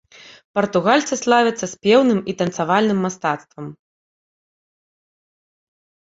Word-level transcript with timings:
Партугальцы 0.59 1.13
славяцца 1.23 1.65
спеўным 1.73 2.19
і 2.33 2.35
танцавальным 2.39 3.05
мастацтвам. 3.07 3.69